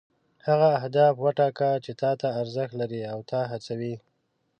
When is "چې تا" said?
1.85-2.11